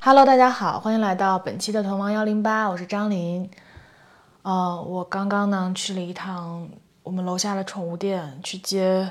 [0.00, 3.50] Hello，大家好，欢迎来到本期的同王幺零八，我是张琳。
[4.42, 6.68] 呃，我刚刚呢去了一趟
[7.02, 9.10] 我们楼下的宠物店，去接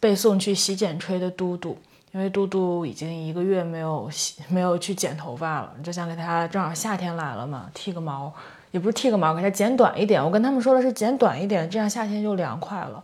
[0.00, 1.78] 被送去洗剪吹的嘟嘟，
[2.10, 8.32] 因为嘟嘟已经一个月没有洗， 没有去剪头发了，就想给它，正好夏天来了嘛，剃个毛，
[8.72, 10.22] 也不是剃个毛，给它剪短一点。
[10.22, 13.02] 我跟他们说的是剪短一点，这样夏天就凉快了。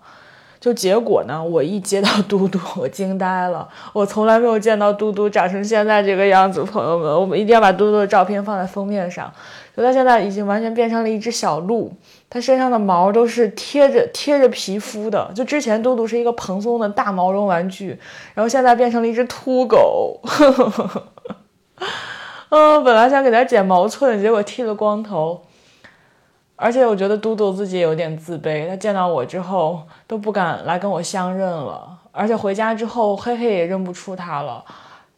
[0.60, 3.66] 就结果呢，我一接到嘟嘟，我惊呆了。
[3.94, 9.32] 我从来没有见到嘟嘟长成现在这个样子，朋友们，我们一定要把嘟嘟的照片放在封面上。
[9.74, 11.90] 就它现在已经完全变成了一只小鹿，
[12.28, 15.32] 它身上的毛都是贴着贴着皮肤的。
[15.34, 17.98] 就之前嘟嘟是一个蓬松的大毛绒玩具，
[18.34, 20.20] 然后现在变成了一只秃狗。
[22.50, 25.40] 嗯，本来想给它剪毛寸，结果剃了光头。
[26.62, 34.62] 而且我觉得嘟嘟自己也有点自卑，他见到我之后都不敢来跟我相认了，而且回家之后黑黑也认不出他了，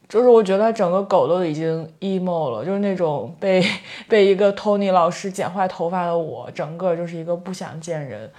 [0.08, 3.60] 就是我觉得整个狗都已经 emo 了，就是那种被
[4.08, 8.30] 被一个 Tony 老师剪坏头发的我，整个就是一个不想见人，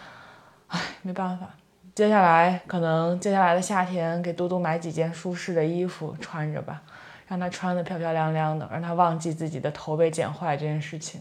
[0.70, 1.50] 唉，没办法，
[1.94, 6.82] 接下来可能接下来的夏天给嘟嘟买几件舒适的衣服穿着吧，
[7.28, 11.20] 让他穿的漂漂亮亮的，让他忘记自己的头被剪坏这件事情，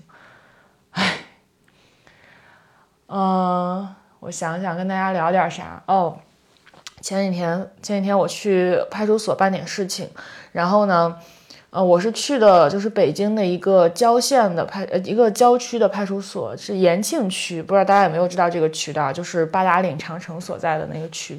[0.93, 1.17] 唉。
[3.15, 3.87] 嗯，
[4.21, 6.17] 我想想跟大家聊点啥哦。
[7.03, 10.09] 前几天前几天我去派出所办点事情，
[10.51, 11.15] 然后呢，
[11.69, 21.39] 呃，我是去的就是北京的一个郊县的派呃一个郊区的派出所，是延庆区，不知道大家有没有知道这个区的，就是八达岭长城所在的那个区。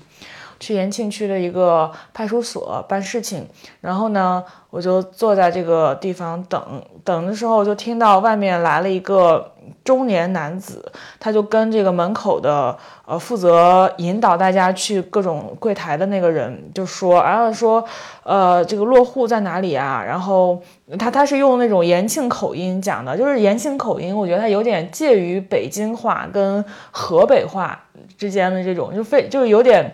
[0.63, 3.45] 去延庆区的一个派出所办事情，
[3.81, 9.51] 然后呢，我就坐在这个地方等等的时候，就听到外面来了一个
[9.83, 17.83] 中年男子，他就跟这个门口的呃负责引导大家去各种柜台的那个人就说，然后说，
[18.23, 20.01] 呃，这个落户在哪里啊？
[20.01, 20.61] 然后
[20.97, 27.77] 他他是用那种延庆口音讲的，就是延庆口音，我觉得他有点介于北京话跟河北话
[28.17, 29.93] 之间的这种，就非就是有点。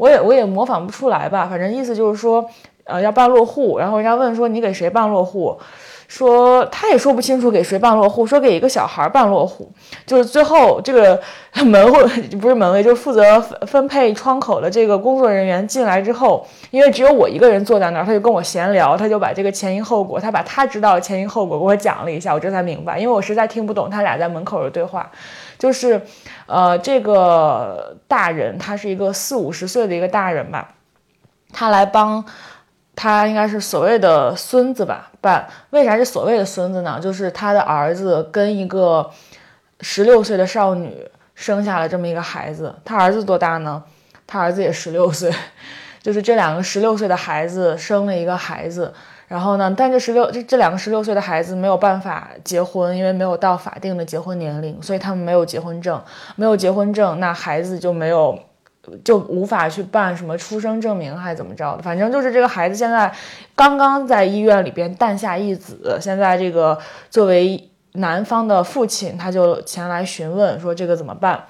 [0.00, 2.42] 我也我也模仿不出来吧，反正意思就是说，
[2.84, 5.54] 呃，要办落户，然后人家问说你给谁办落户，
[6.08, 9.70] 说他也说不清楚给谁办落户，说给一个小孩办落户，
[10.06, 11.20] 就是最后这个
[11.66, 12.02] 门卫
[12.40, 25.10] 不是门卫，就是负责分配窗口的这个工作人员进来之后，因为只有我一个人坐在那儿，他就跟我闲聊，他就把这个前因后果，他把他知道的前因后果给我讲了一下，我这才明白，因为我实在听不懂他俩在门口的对话。
[25.58, 26.00] 就是，
[26.50, 30.74] 呃，这个大人他是一个四五十岁的一个大人吧，
[31.52, 32.24] 他来帮
[32.96, 35.48] 他应该是所谓的孙子吧办。
[35.70, 36.98] 为啥是所谓的孙子呢？
[37.00, 39.08] 就是他的儿子跟一个
[39.80, 42.74] 十六岁的少女生下了这么一个孩子。
[42.84, 43.80] 他儿子多大呢？
[44.26, 45.32] 他儿子也十六岁，
[46.02, 48.92] 就是这两个十六岁的孩子生了一个孩子。
[49.30, 49.72] 然后呢？
[49.76, 56.02] 但这十六这这两个十六岁的孩子没有办法结婚，因为没有到法定的结婚年龄，所以他们没有结婚证，
[56.34, 58.36] 没有结婚证，那孩子就没有，
[59.04, 61.82] 就无法去办什么出生证明，还怎么着的？
[61.84, 63.12] 反正就是这个孩子现在
[63.54, 66.76] 刚刚在医院里边诞下一子，现在这个
[67.08, 71.44] 作为男方的父亲，他就前来询问说这个怎么办？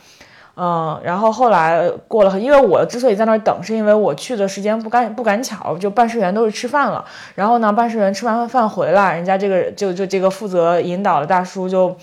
[0.63, 7.03] 嗯，然后后来过了，因为我之所以在那儿等，是因为我去的时间不赶不赶巧，就办事员都是吃饭了。
[7.35, 11.97] 然后呢，办事员吃完饭回来，人家这个就就这个负责引导的大叔就。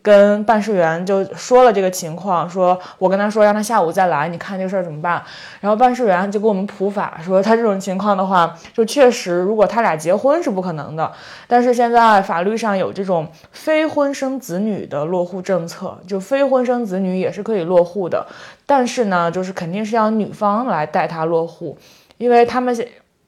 [0.00, 5.22] 跟办事员就说了这个情况，说我跟他说让他下午再来，你看这个事儿怎么办？
[5.60, 11.12] 然后办事员就给我们普法，说他这种情况的话，就确实如果他俩结婚是不可能的，
[11.46, 18.26] 但是现在法律上有这种非婚生子女的落户政策，就非婚生子女也是可以落户的，
[18.64, 21.76] 但是呢，就是肯定是要女方来带他落户，
[22.16, 22.74] 因为他们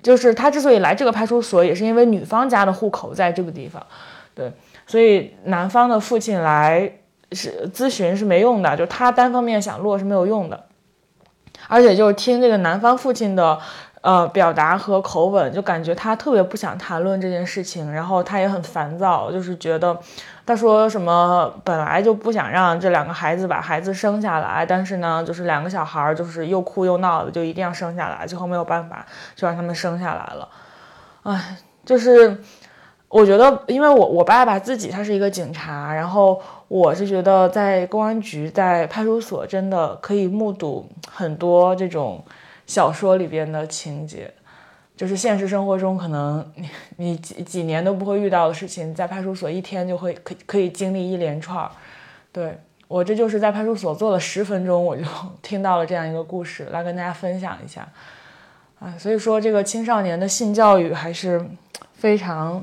[0.03, 3.85] 就是他之所以来这个派出所，也是因为女方家的户口在这个地方，
[4.35, 4.51] 对。
[4.87, 6.91] 所以男方的父亲来
[7.33, 10.67] 是咨询是没用的，就他单方面想落是没有用的，
[11.69, 13.59] 而且就是听这个男方父亲的
[14.03, 19.99] 呃表达和口吻，就感觉他特别不想谈论这件事情，然后他也很烦躁，就是觉得
[20.47, 29.05] 他说什么本来就不想让这两个孩子把孩子生下来，但是呢，就是两个小孩儿就是又哭又闹的，就一定要生下来，最后没有办法
[29.35, 30.49] 就让他们生下来了，
[31.25, 32.41] 哎，就是。
[33.09, 42.23] 我觉得，因为我我爸爸自己他是一个警察，然后我是觉得在公安局、在派出所真的可以目睹很多这种
[42.67, 44.29] 小说里边的情节，
[44.97, 51.71] 就是现实生活中可能你你几几年都不会遇到的事情，在派出所一天就会可可以经历一连串儿。
[52.33, 55.05] 对我这就是在派出所坐了十分钟，我就
[55.41, 57.89] 听到了这样一个故事，来跟大家分享一下。
[58.81, 61.41] 啊，所以说这个青少年的性教育还是
[61.95, 62.63] 非常。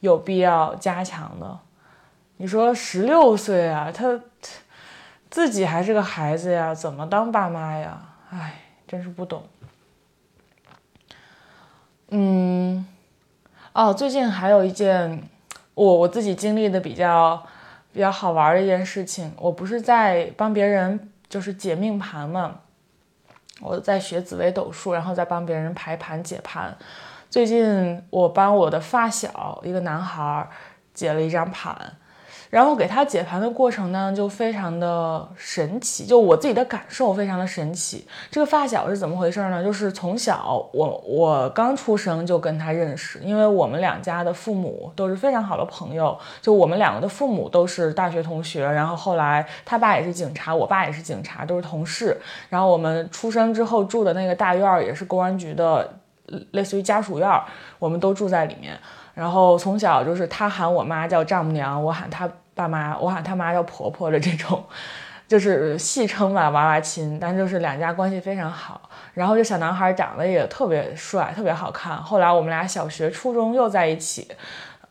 [0.00, 1.58] 有必要加强的。
[2.36, 4.20] 你说十六岁啊，他
[5.28, 8.00] 自己还是个孩子呀，怎么当爸妈呀？
[8.30, 9.42] 唉，真是不懂。
[12.10, 12.86] 嗯，
[13.72, 15.22] 哦，最近还有一件
[15.74, 17.44] 我我自己经历的比较
[17.92, 22.60] 比较好玩的一件事情，我不是在帮别人就是解命盘嘛，
[23.60, 26.76] 我在学紫微斗数，然后再帮别人排盘解盘。
[27.30, 30.48] 最近我帮我的发小一个男孩
[30.94, 31.76] 解了一张盘。
[32.50, 38.06] 然后给他解盘的过程呢，就非常的神奇，就我自己的感受非常的神奇。
[38.30, 39.62] 这个发小是怎么回事呢？
[39.62, 52.18] 就是从小我我刚出生就跟他认识，因为我们两家的父母都是非常好的朋友，就我们两个的父母都是大学同学，然后后来他爸也是警察，我爸也是警察，都是同事。
[52.48, 55.98] 然后我们出生之后住的那个大院儿也是公安局的，
[56.52, 57.28] 类似于家属院，
[57.78, 58.78] 我们都住在里面。
[59.14, 64.64] 然后从小就是他喊我妈叫丈母娘，我喊他爸妈，我喊他妈叫婆婆的这种，
[65.26, 68.80] 就是戏称吧娃娃亲，但就是两家关系非常好。
[69.14, 71.96] 然后这小男孩长得也特别帅，特别好看。
[71.96, 74.28] 后来我们俩小学、初中又在一起。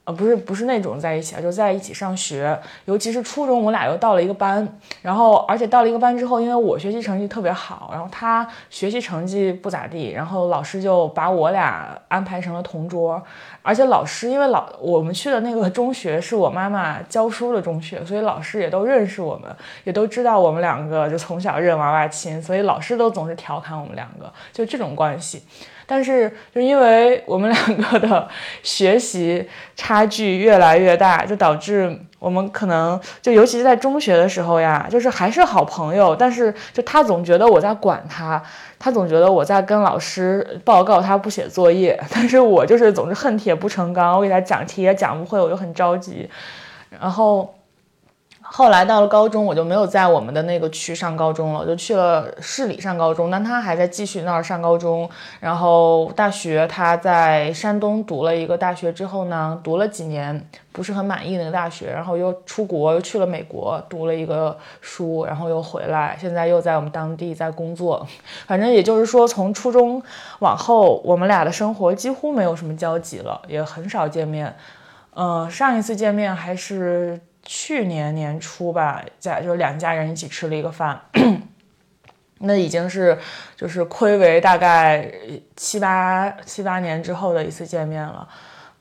[0.07, 4.65] 呃，不是不是那种在一起啊，就在一起上学，尤其是初中，我俩又到了一个班，
[5.01, 13.21] 然后而且到了一个班之后，因为我学习成绩特别好，然后他学习成绩不咋地，然后老师就把我俩安排成了同桌，
[13.62, 19.53] 而且老师因为老我们去的那个中学是我妈妈教书的中学，所以老师也都认识我们，
[19.83, 25.44] 也都知道我们两个就从小认娃娃亲，所以老师都总是调侃我们两个，就这种关系。
[25.89, 28.28] 但是，就因为我们两个的
[28.62, 38.44] 学习差距越来越大，就导致我们可能就尤其是在中学的时候呀，就是还是好朋友，但是就他总觉得我在管他，
[38.78, 46.30] 他总觉得我在跟老师报告他不写作业， 但是我就是总是恨铁不成钢，我给他讲题也讲不会，我就很着急，
[47.00, 47.56] 然后。
[48.49, 53.29] 后来到了高中，我就没有在我们的那个区上高中了，我就去了市里上高中。
[53.29, 55.07] 但他还在继续那儿上高中。
[55.39, 68.07] 然后大学他在山东读了一个大学之后呢，读了几年不是很满意那个大学，然后又出国，又去了美国读了一个书，然后又回来，现在又在我们当地在工作。
[68.47, 70.01] 反正也就是说，从初中
[70.39, 74.55] 往后，我们俩的生活几乎没有什么交集了，也很少见面。
[75.15, 77.19] 嗯，上一次见面还是。
[77.47, 81.01] 去年年初吧，在就是两家人一起吃了一个饭，
[82.39, 83.17] 那已经是
[83.55, 85.11] 就是亏为大概
[85.55, 88.27] 七八七八年之后的一次见面了，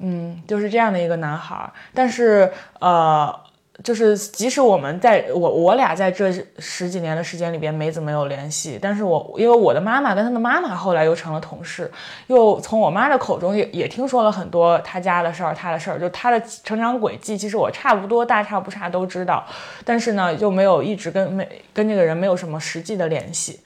[0.00, 3.45] 嗯，就是这样的一个男孩，但是呃。
[3.84, 11.90] 就是即使我们在我我俩在这十几年的时间里边没怎么有联系，但是我因为我的妈妈跟他的妈妈后来又成了同事，
[12.26, 19.44] 又从我妈的口中也也听说了很多他家的事儿，他的事儿，就他的成长轨迹，其实我差不多大差不差都知道，
[19.84, 23.60] 但是呢，就没有一直跟没跟这个人没有什么实际的联系，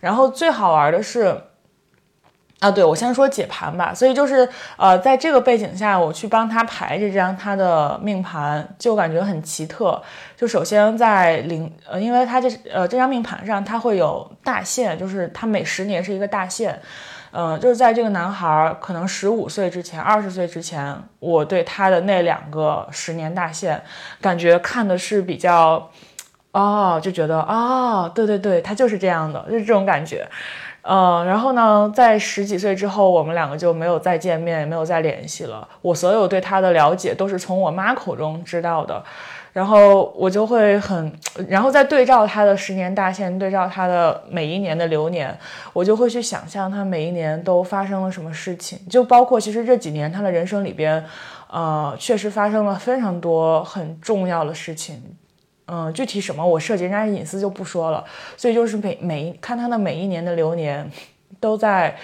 [0.00, 1.40] 然后最好玩的是。
[2.64, 3.92] 啊，对，我先说解盘吧。
[3.92, 10.02] 所以就是，呃，在这个背景下，我去帮他排这张他的命盘，就感觉很奇特。
[10.34, 16.80] 就首先在零，呃，因为他这，呃，这张命盘上他会有大限，就是他每十年是一个大限。
[17.32, 23.82] 嗯，就是在这个男孩可能十五岁之前、二十岁之前，我对他的那两个十年大限，
[24.22, 25.90] 感觉看的是比较，
[26.52, 30.26] 哦，就觉得，哦，对对对，他就是这样的，就是这种感觉。
[30.86, 35.66] 嗯，然后呢，在十几岁之后，我们两个就没有再见面，也没有再联系了。
[35.80, 39.02] 我所有对他的了解都是从我妈口中知道的，
[39.54, 41.10] 然后我就会很，
[41.48, 45.34] 然后再对照他的十年大限，对照他的每一年的流年，
[45.72, 51.02] 我就会去想象他每一年都发生了什么事情，就包括其实这几年他的人生里边，
[51.50, 55.02] 呃，确实发生了非常多很重要的事情。
[55.66, 58.04] 嗯，具体什么我涉及人家隐私就不说了，
[58.36, 60.90] 所以就是每每看他的每一年的流年，
[61.40, 61.96] 都在，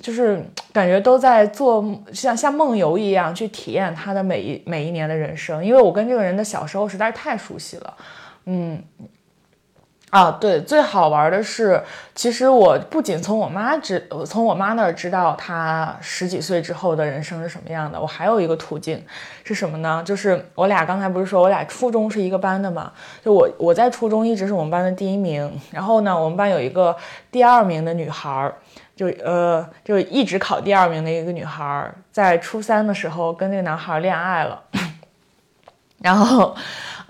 [0.00, 7.96] 就是感觉都在做像像梦游一样去体验他的每一每一年的人生，因为我跟这个人的小时候实在是太熟悉了，
[8.44, 8.82] 嗯。
[10.10, 11.80] 啊，对，最好玩的是，
[12.16, 19.00] 其实我不仅从我妈知，从我妈那儿知道她十几岁之后的人生是什么样的，我还有一个途径
[19.44, 20.02] 是什么呢？
[20.04, 22.90] 就是我俩刚才不是说我俩初中是一个班的嘛？
[23.24, 26.96] 就我我在初中一直是我们班的第一名，然后呢，我们班有一个
[27.30, 28.52] 第二名的女孩，
[28.96, 34.60] 就呃就一直考第二名的一个女孩，在初三的时候跟那个男孩恋爱了，
[36.02, 36.56] 然后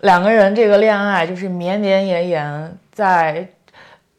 [0.03, 2.77] 两个人这个恋爱就是绵绵延延。
[3.01, 3.49] 在，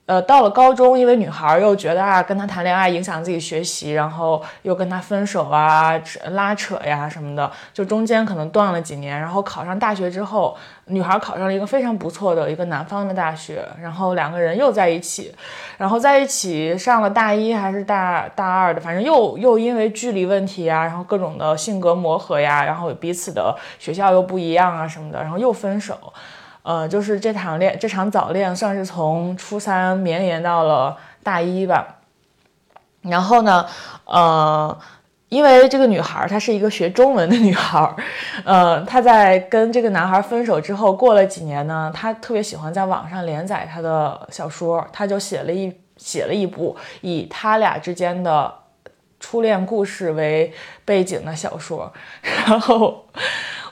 [0.08, 5.94] 呃，到了高中，因为女孩又觉得啊，跟他谈恋爱影响自己学习，然后又跟他分手啊，
[6.32, 9.20] 拉扯呀什么的，就中间可能断了几年。
[9.20, 10.58] 然后考上大学之后，
[10.88, 15.32] 女孩考上了一个非常不错的一个南方的大学，然后两个人又在一起，
[15.78, 26.12] 然后在一起上了大一还是大大二的，反正又又因为距离问题啊，然后各种的性格磨合呀，然后彼此的学校又不一样啊什么的，然后又分手。
[26.64, 31.98] 呃，就是这场恋，这场早恋算是从初三绵延到了大一吧。
[33.02, 33.66] 然后呢，
[34.06, 34.78] 呃，
[35.30, 37.96] 因为这个女孩她是一个学中文的女孩，
[38.46, 48.54] 呃，她在跟这个男孩分手之后，过了几年呢，她特别喜欢在网上连载她的小说，她就写了一写了一部以他俩之间的
[49.20, 50.54] 初恋故事为
[50.86, 51.92] 背景的小说，
[52.22, 53.06] 然后。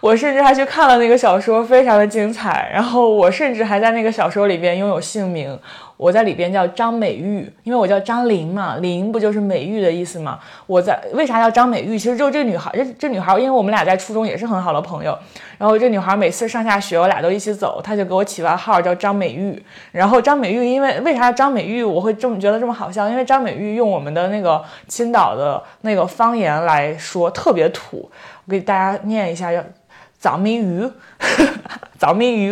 [0.01, 2.69] 我甚至还去看了那个小说，非常的精彩。
[2.73, 5.59] 然后我甚至还在那个小说里边拥有姓名，
[5.97, 10.39] 我在里边叫张美玉，因为我叫张玲嘛，玲不就是美玉的意思吗？
[10.67, 11.99] 我在为啥叫张美玉？
[11.99, 15.17] 其实就这女孩，这这女孩，因为我们俩在初中也是很好的朋友。
[15.57, 19.61] 然后这女孩每次上下学，我俩都一起走，她就给我起外号叫张美玉。
[19.91, 23.09] 然后张美玉，因为为啥张美玉我会这么觉得这么好笑？
[23.09, 28.09] 因为张美玉用我们的那个青岛的那个方言来说，特别土。
[28.45, 29.61] 我给大家念一下，要。
[30.19, 30.85] 早美鱼，
[31.97, 32.51] 早美鱼，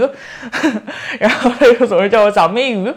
[1.19, 2.93] 然后他就总是叫我早美鱼。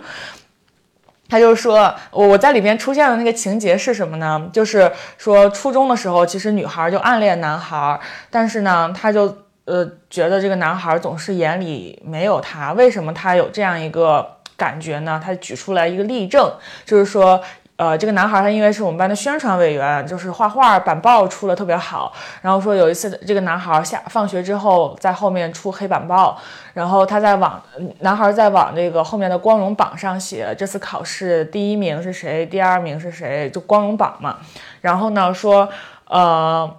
[1.29, 4.49] 他就说，我我在里面出现的那个情节是什么呢？
[4.53, 8.01] 就是说初中的时候，其实女孩就暗恋男孩，
[8.31, 12.73] 但是呢，他就呃觉得这个男孩总是眼里没有他。
[12.73, 15.21] 为什么他有这样一个感觉呢？
[15.23, 16.53] 他举出来一个例证，
[16.85, 17.43] 就是说。
[17.81, 22.13] 呃，这个男孩他因为是我们班的宣传委员，就是画画板报出的特别好。
[22.43, 26.39] 然后说有一次，这个男孩下放学之后在后面出黑板报，
[26.75, 27.59] 然后他在往
[28.01, 34.37] 男孩在往这个后面的光荣榜上写这次考试第一名是谁，第二名是谁，就光荣榜嘛。
[34.83, 35.67] 然后呢说，
[36.05, 36.71] 呃，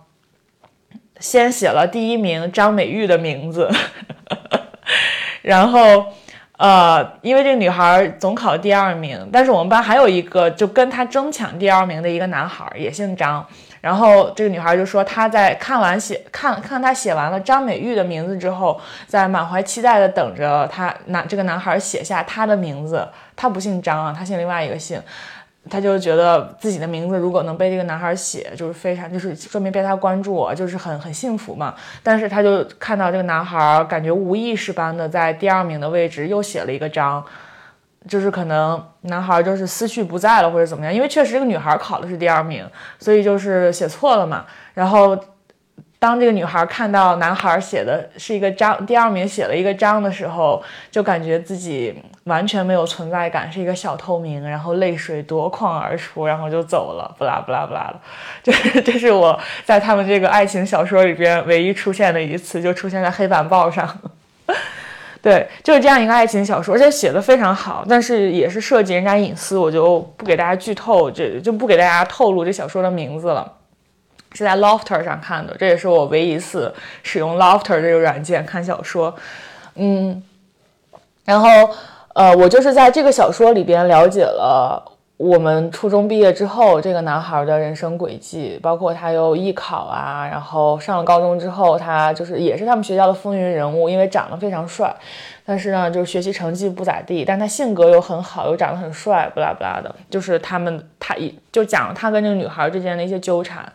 [1.19, 3.67] 先写了第一名张美玉的名字，
[5.41, 6.05] 然后。
[6.61, 13.43] 呃，因为这个女孩总考第二名，但是我们班还有一个就跟她争抢第二名的一个男孩，也姓张。
[13.81, 23.07] 然后这个女孩就说，她在看完写看看她写完了张美玉的名字之后，在满怀期待的等着她男这个男孩写下她的名字。
[23.35, 25.01] 她不姓张啊，她姓另外一个姓。
[25.69, 31.75] 他就觉得自己的名字如果能被这个男孩写，就是非常，就是说明被他关注，我就是很很幸福嘛。
[32.01, 37.23] 但是他就看到这个男孩，感觉无意识般的在第二名的位置又写了一个章，
[38.07, 42.65] 就是可能男孩就是思绪不在了或者怎么样，因为确实这个女孩考的是第二名，
[42.99, 44.45] 所以就是写错了嘛。
[44.73, 45.17] 然后。
[46.01, 51.93] 当这个女孩看到男孩写的是一个章，第二名写了一个章的时候，就感觉自己
[52.23, 57.99] 完全没有存在感，是一个小透明，然后泪水夺眶而出，然后就走了，不啦不啦不啦的。
[58.41, 63.87] 就是这是我在他们这个爱情小说里边唯一出现的一次，就出现在黑板报上。
[65.21, 73.60] 对，就是这样一个爱情小说，而且写的非常好，但是也是涉及人家隐私，我就不给大家剧透，这就不给大家透露这小说的名字了。
[74.33, 76.73] 是在 Lofter 上看的，这也是我唯一一次
[77.03, 79.13] 使用 Lofter 这个软件看小说。
[79.75, 80.21] 嗯，
[81.25, 81.47] 然后
[82.13, 84.83] 呃，我就是在这个小说里边了解了
[85.17, 94.93] 我们初中毕业之后这个男孩的人生轨迹，包括他有艺考啊，然后上了高中之后，他就是也是他们学校的风云人物，因为长得非常帅，
[95.45, 103.71] 但是呢，就是学习成绩不咋地，但他性格又很好，又长得很帅，不拉不拉的，就是他们他一就讲他跟这个女孩之间的一些纠缠。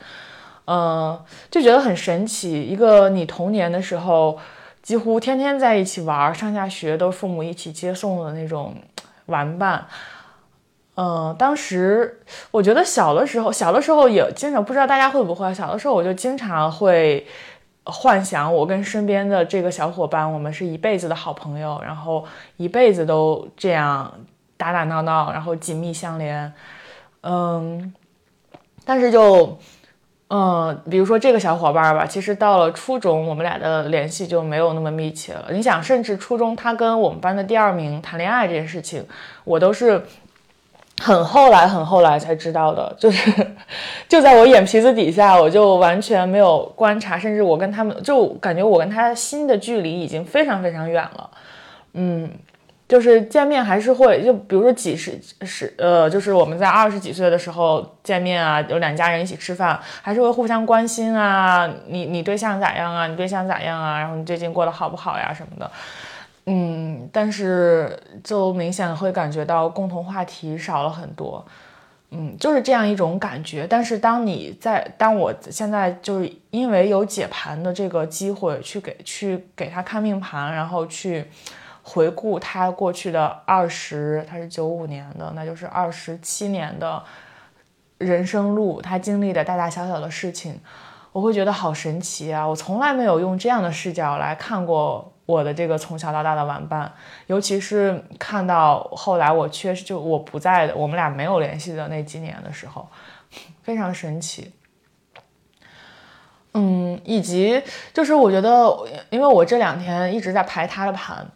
[0.67, 2.61] 嗯，就觉得很神奇。
[2.61, 4.37] 一个你童年的时候
[4.83, 8.75] 几乎天天在一起玩，上下学都是父母一起接送的那种
[9.27, 9.87] 玩伴。
[10.97, 12.21] 嗯，当时
[12.51, 17.25] 我觉得小的时候，小的时候也经常不知道大家会不会，小的时候我就经常会
[17.85, 22.25] 幻想我跟身边的这个小伙伴，我们是一辈子的好朋友，然后
[22.57, 24.13] 一辈子都这样
[24.57, 26.53] 打打闹闹，然后紧密相连。
[27.23, 27.95] 嗯，
[28.85, 29.57] 但是就。
[30.29, 35.47] 嗯，比如说这个小伙伴吧，其实到了初中，我们俩的联系就没有那么密切了。
[35.53, 39.07] 你想，甚至初中他跟我们班的第二名谈恋爱这件事情，
[39.45, 40.03] 我都是
[41.01, 43.31] 很后来、很后来才知道的，就是
[44.09, 51.31] 就在我眼皮子底下，我就完全没有观察，甚至我跟他们就感觉我跟他心的距离已经非常非常远了，
[51.93, 52.31] 嗯。
[52.89, 63.07] 就是见面还是会，就比如说几十十呃，就是我们在二十几岁的时候见面啊，有两家人一起吃饭，还是会互相关心啊，你你对象咋样啊？
[63.07, 63.99] 你对象咋样啊？
[63.99, 65.71] 然后你最近过得好不好呀什么的。
[66.47, 71.45] 嗯，但是就明显会感觉到共同话题少了很多。
[72.13, 73.67] 嗯，就是这样一种感觉。
[73.69, 81.25] 但是当你在当我现在就是因为有解盘的这个机会，去给去给他看命盘，然后去
[81.89, 87.01] 回顾他过去的二十，他是九五年的，那就是二十七年的
[87.99, 90.61] 人生路，他经历的大大小小的事情，
[91.13, 92.45] 我会觉得好神奇啊！
[92.47, 95.13] 我从来没有用这样的视角来看过。
[95.27, 96.93] 我的这个从小到大的玩伴，
[97.27, 102.89] 尤其是看到后来我确实就我不在的，我们俩没有联系的那几年的时候，
[103.61, 104.53] 非常神奇。
[106.55, 107.61] 嗯，以及
[107.93, 108.73] 就是我觉得，
[109.11, 111.27] 因为我这两天一直在排他的盘，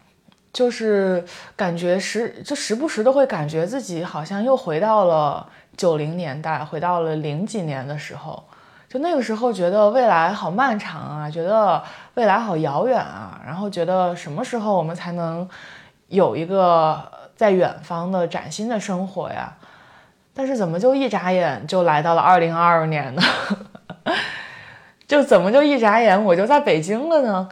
[0.53, 1.23] 就是
[1.55, 8.43] 感觉时就时不时都会感觉自己好像又回到了九零年代，回到了零几年的时候。
[8.89, 11.81] 就那个时候觉得未来好漫长啊，觉得
[12.15, 15.47] 未来好遥远啊，然后觉得什么时候我们才能
[16.09, 17.01] 有一个
[17.37, 19.55] 在远方的崭新的生活呀？
[20.33, 23.21] 但是怎么就一眨眼就来到了二零二二年呢？
[25.07, 27.47] 就怎么就一眨眼我就在北京了呢？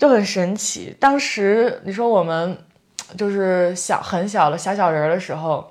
[0.00, 0.96] 就很神奇。
[0.98, 2.58] 当时你说我们
[3.16, 5.70] 就是小很小的小小人的时候。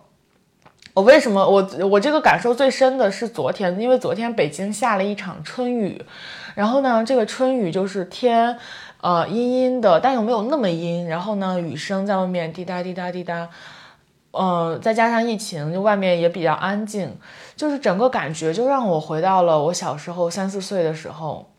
[0.96, 6.04] 我为什么我我这个感受最深的是昨天，因为昨天北京下了一场春雨，
[6.56, 8.58] 然后呢，这个春雨就是天，
[9.00, 13.48] 呃，阴阴的，但又没有那么阴，然后呢，雨声在外面滴答滴答滴答，
[14.32, 17.16] 呃，再加上疫情，就外面也比较安静，
[17.56, 21.50] 就是整个感觉就让我回到了我小时候三四岁的时候。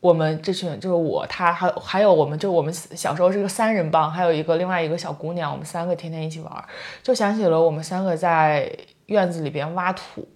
[0.00, 6.64] 我们这群就是我，他还还有我们，就我们小时候是个三人帮，还有一个另外一个小姑娘，我们三个天天一起玩，
[7.02, 8.70] 就想起了我们三个在
[9.06, 10.26] 院子里边挖土，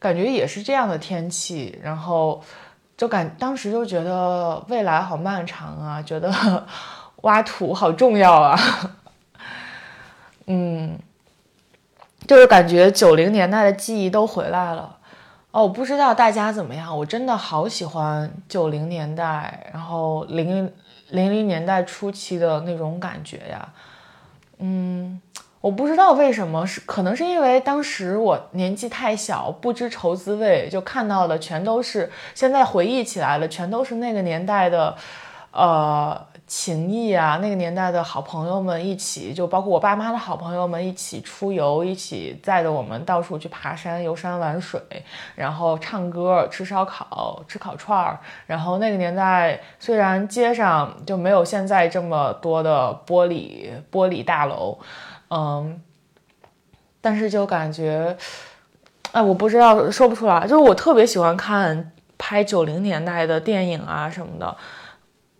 [0.00, 2.42] 感觉也是这样的天气，然后
[2.96, 6.66] 就感当时就觉得未来好漫长啊，觉得
[7.22, 8.58] 挖土好重要啊，
[10.46, 10.98] 嗯，
[12.26, 14.96] 就是感觉九零年代的记忆都回来了。
[15.52, 20.72] 哦，我不知道大家怎么样，我真的好喜欢九零年代，然后零
[21.08, 23.68] 零零年代初期的那种感觉呀。
[24.58, 25.20] 嗯，
[25.60, 34.96] 我不知道为什么，是可能是因为当时我年纪太小，不知愁滋味，就看到的全都是现在回忆起来的，全都是那个年代的，
[35.50, 36.29] 呃。
[36.50, 44.82] 情谊啊，那个年代的好朋友们一起，就包括我爸妈的好朋友们一起出游，一起载着我们到处去爬山、游山玩水，
[45.36, 48.18] 然后唱歌、吃烧烤、吃烤串儿。
[48.48, 54.76] 然后那个年代虽然街上就没有现在这么多的玻璃玻璃大楼，
[55.28, 55.80] 嗯，
[57.00, 58.16] 但是就感觉，
[59.12, 64.56] 哎，我不知道说不出来，就是我特别喜欢看拍九零年代的电影啊什么的。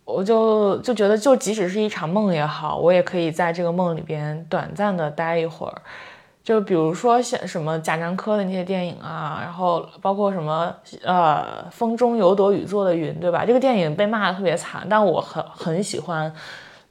[0.03, 5.81] 我就就觉得，就即使是一场梦也好，我也可以在这个梦里边短暂的待一会儿。
[6.43, 13.45] 就比如说像什么贾樟柯的那些电影啊，然后包括什么呃《风中有朵雨做的云》，对吧？
[13.45, 16.33] 这个电影被骂的特别惨，但我很很喜欢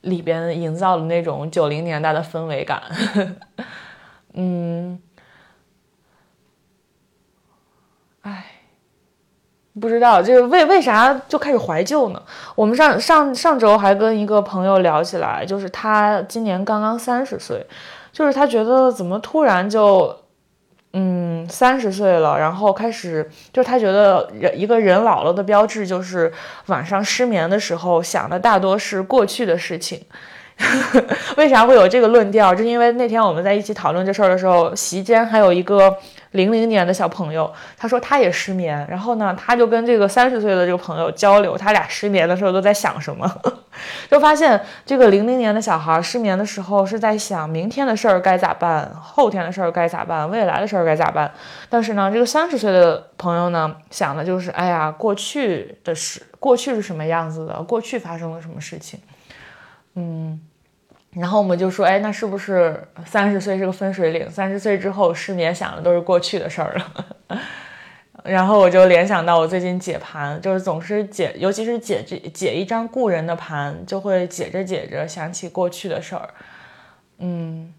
[0.02, 2.80] 里边营造的那种九零年代的氛围感。
[4.34, 5.02] 嗯，
[8.22, 8.49] 唉。
[9.80, 12.22] 不知道，就是为为啥就开始怀旧呢？
[12.54, 17.66] 我们上上上周还跟一个朋友聊起来，就是他今年刚刚三十岁，
[18.12, 20.14] 就是他觉得怎么突然就，
[20.92, 26.32] 嗯，三十岁了，然后开始，就是他觉得人一个人老了的标志就是
[26.66, 30.00] 晚上失眠的时候想的大多是过去的事情。
[31.36, 32.54] 为啥会有这个论调？
[32.54, 35.96] 就因为那天我们在一起讨论这事儿的时候，席间还有一个。
[36.32, 43.28] 零零年的小朋友，他说他也失眠，然后呢，他就跟这个三十岁的这个朋友交流，他俩失眠的时候都在想什么，
[44.08, 51.28] 就发现这个零零年的小孩失眠的时候是在想明天的事儿该咋办，后天的事儿该咋办，未来的事儿该咋办。
[51.68, 59.00] 但是呢，这个三十岁的朋友呢，想的就是，哎呀，过去的事，过去是什么样子的，过去发生了什么事情，
[59.96, 60.40] 嗯。
[61.12, 64.30] 然后我们就说，哎，那是不是三十岁是个分水岭？
[64.30, 67.38] 三十岁之后失眠想的都是过去的事儿了。
[68.22, 76.28] 然后我就联想到我最近解盘，就是总是解，尤其是解这解一张故人的盘，就会解着解着想起过去的事儿。
[77.18, 77.72] 嗯。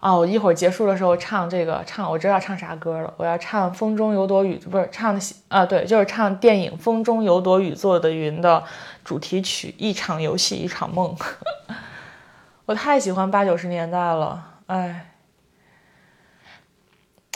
[0.00, 8.62] 哦，我一会儿结束的时候唱这个，唱我知道唱啥歌了，我要唱《风中有朵雨》，不是唱的啊，对，就是唱电影《风中有朵雨做的云》的
[9.08, 11.16] 主题曲《一场游戏一场梦》。
[12.66, 15.14] 我太喜欢八九十年代了，哎，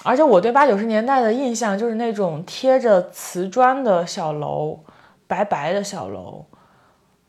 [0.04, 4.80] 而且我对八九十年代的印象就是那种贴着瓷砖的小楼，
[5.26, 6.44] 白白的小楼，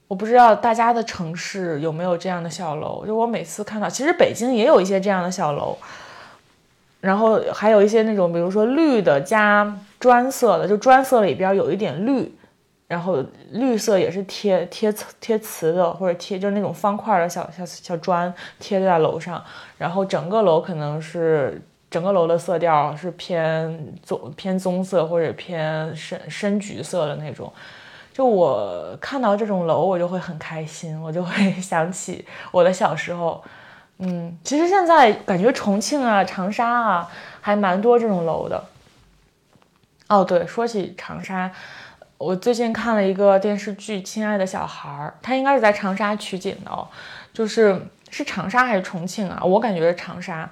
[0.10, 5.77] 我不知道大家的城市有没有这样的小楼，就我每次看到，其实北京也有一些这样的小楼，
[6.99, 12.38] 然后还有一些那种，比如说绿的加砖色的，就砖色里边有一点绿，
[12.93, 13.17] 然后
[13.49, 19.43] 绿色也是贴贴贴瓷的，或者贴就是那种方块的小小小砖贴在楼上，
[19.79, 27.51] 然后整个楼可能是整个楼的色调是偏棕偏棕色或者偏深深橘色的那种。
[28.13, 33.43] 就我看到这种楼，我就会很开心，我就会 想起我的小时候。
[33.97, 37.10] 嗯，其实现在感觉重庆啊、长沙啊，
[37.41, 38.63] 还蛮多这种楼的。
[40.10, 41.49] 哦，对，说起长沙，
[42.17, 46.88] 我最近看了一个电视剧《亲爱的小孩儿》，它应该是在长沙取景的哦，
[47.34, 49.41] 就是是长沙还是重庆啊？
[49.43, 50.49] 我感觉是长沙。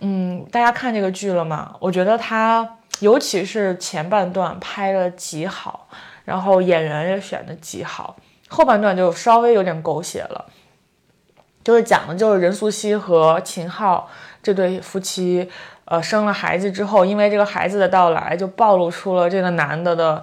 [0.00, 1.74] 嗯，大家看这个剧了吗？
[1.80, 5.88] 我觉得它尤其是前半段拍的极好。
[6.24, 8.14] 然后演员也选的极好，
[8.48, 10.44] 后半段就稍微有点狗血了，
[11.64, 14.06] 就是讲的就是任素汐和秦昊
[14.42, 15.48] 这对夫妻，
[15.86, 20.22] 呃，生了孩子之后，因为这个孩子的到来，就暴露出了这个男的的，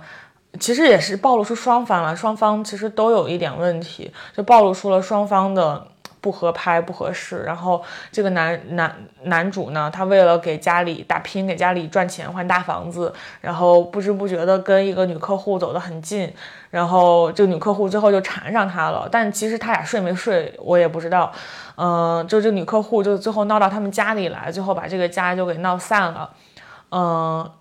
[0.60, 5.88] 其实也是暴露出双方了，双方其实都有一点问题，就暴露出了双方的。
[6.22, 7.80] 不合拍不合适，然后
[8.12, 16.34] 这个男男男主呢，他为了给家里打拼，给家里赚钱换大房子，然后不知不觉的跟一个女客户走得很近，
[16.72, 21.32] 然后这个女客户最后就缠上他了，但其实他俩睡没睡我也不知道，
[21.76, 26.32] 嗯，就这女客户就最后闹到他们家里来，最后把这个家就给闹散了，
[26.90, 27.52] 嗯。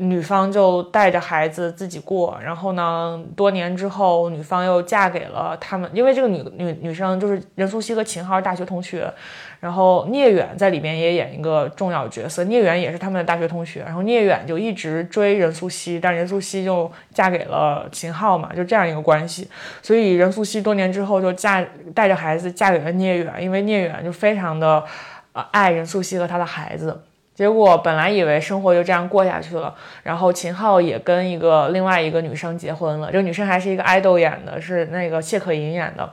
[0.00, 9.12] 女方就带着孩子自己过，然后呢，多年之后，女方又嫁给了他们，因为这个女女女生就是任素汐和秦昊大学同学，
[9.58, 19.50] 然后聂远在里面也演一个重要角色，聂远也是他们的大学同学，然后聂远就一直追任素汐，但任素汐就嫁给了秦昊嘛，就这样一个关系，
[19.82, 24.84] 所以任素汐多年之后就嫁带着孩子嫁给了聂远，因为聂远就非常的
[25.32, 27.02] 呃爱任素汐和他的孩子。
[27.38, 29.72] 结果本来以为生活就这样过下去了，
[30.02, 36.12] 然后秦昊也跟一个另外一个女生结婚了，这个女生还是一个爱豆演的，是那个谢可寅演的，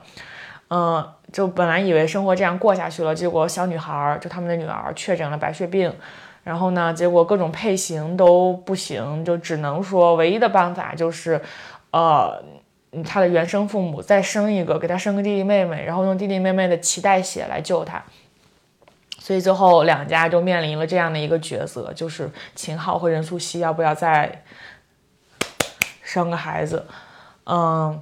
[0.70, 5.92] 嗯，就本来以为生活这样过下去了，结果小女孩就他们的女儿确诊了白血病，
[6.44, 11.40] 然后呢，结果各种配型都不行，就只能说唯一的办法就是，
[11.90, 12.40] 呃，
[13.04, 18.00] 他的原生父母再生一个，给他生个弟弟妹妹，然后用弟弟妹妹的脐带血来救他。
[19.26, 24.44] 所以最后两家就面临了这样的一个抉择，就是秦昊和任素汐要不要再
[26.04, 26.86] 生个孩子？
[27.42, 28.00] 嗯，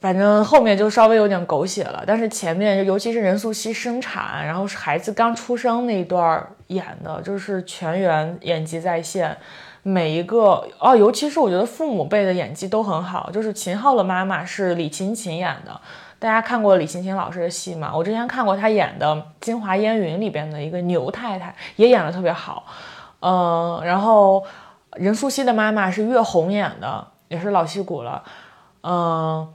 [0.00, 9.36] 反正后面就稍微有点狗血了，但是前面尤其是任素汐生产，然后孩子刚出生那一段演的，就是全员演技在线，
[9.84, 15.80] 每一个哦，尤其是我觉得父母辈的演技都很好，就是秦昊的妈妈是李勤勤演的。
[16.24, 17.92] 大家看过李勤勤老师的戏吗？
[17.94, 22.64] 我之前看过她演的《京华烟云》里边的一个牛太太，也演的特别好。
[23.20, 24.42] 嗯，然后
[24.96, 28.24] 任素汐的妈妈是岳红演的，也是老戏骨了。
[28.84, 29.52] 嗯，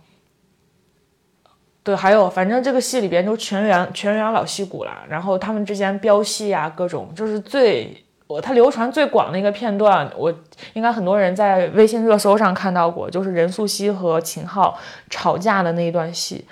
[1.82, 4.92] 对，还有反正这个戏里边都全员全员老戏骨了。
[5.10, 8.06] 然后他们之间飙戏啊，各种就是最。
[8.30, 10.32] 我他流传最广的一个片段，我
[10.74, 14.78] 应该很多人在微信热搜上看到过，就是任素汐和秦昊
[15.10, 16.46] 吵架的那一段戏，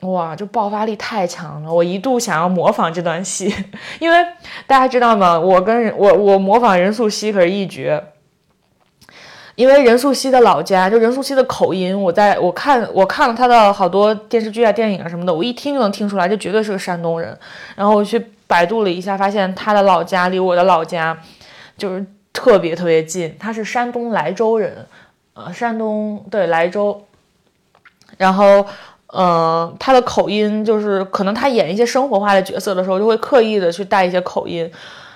[0.00, 1.72] 哇，就爆发力太强了。
[1.72, 3.50] 我一度想要模仿这段戏，
[3.98, 4.18] 因为
[4.66, 5.40] 大家知道吗？
[5.40, 8.04] 我跟我我模仿任素汐可是一绝，
[9.54, 17.34] 因为任素汐的老家就任素汐的口音，我在我看我看了她的好多电视剧啊、电影啊什么的，我一听就能听出来，这绝对是个山东人。
[17.74, 18.22] 然后我去。
[18.50, 21.16] 百度了一下，发现他的老家离我的老家
[21.78, 23.36] 就是特别特别近。
[23.38, 24.84] 他是山东莱州人，
[25.34, 27.06] 呃，山东对莱州。
[28.16, 28.66] 然后，
[29.06, 34.68] 呃，他的口音就是可能他演一些生活化的角色的时候，就会刻意的去带一些口音。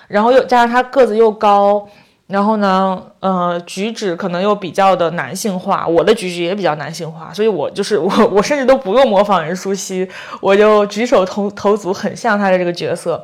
[0.07, 1.85] 然后又加上他个子又高。
[2.27, 10.09] 然后呢，呃，举止可能又比较的男性化，我的举止也比较男性化，所以我就是我， 我甚至都不用模仿任素汐，
[10.41, 13.23] 我就举手投投足很像他的这个角色，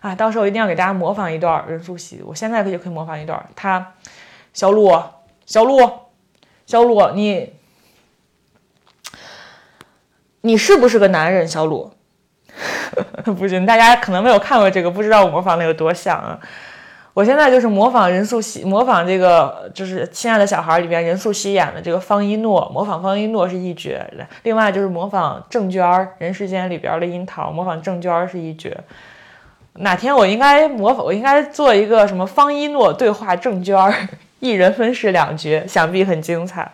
[0.00, 3.94] 啊，到时候一定要给大家模仿一段任素汐，我现在可以可以模仿一段，他，
[4.52, 4.92] 小鹿，
[5.46, 5.88] 小鹿，
[6.66, 7.52] 小鹿，你，
[10.40, 11.92] 你是不是个男人，小鹿？
[13.38, 16.40] 不行，大家可能没有看过这个，不知道我模仿的有多像啊。
[17.12, 24.04] 我现在就是模仿任素汐，模仿这个就是《亲爱的小孩》里边任素汐演的这个方一诺，模仿方一诺是一绝。
[24.44, 25.84] 另外就是模仿郑娟，
[26.18, 28.76] 《人世间》里边的樱桃，模仿郑娟是一绝。
[29.74, 33.76] 哪天我应该模仿，我应该做一个什么方一诺对话郑娟，
[34.38, 36.70] 一人分饰两角，想必很精彩。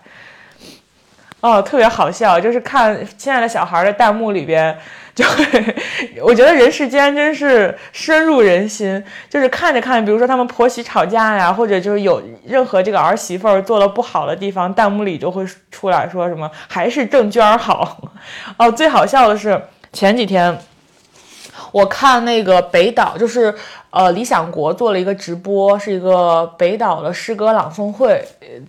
[1.41, 4.77] 哦，特别好笑，就是看亲爱的小孩的弹幕里边，
[5.17, 5.25] 就
[6.23, 9.03] 我觉得人世间真是深入人心。
[9.29, 18.13] 就是看着看着，比如说他们婆媳吵架呀，或者就是有任何这个儿媳妇儿做了不好的地方，弹幕里就会出来说什么还是郑娟好。
[18.59, 19.61] 哦，最好笑的是
[19.93, 20.57] 前几天。
[21.73, 23.55] 我看那个北岛，就是
[23.97, 28.23] 呃，理想国做了一个直播，是一个北岛的诗歌朗诵会，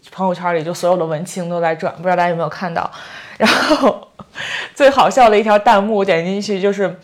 [0.10, 2.90] 朋友圈里就所有的文青都在转，不知道大家有没有看到？
[3.38, 4.08] 然后
[4.74, 6.98] 最好笑的一条弹幕点进去就是，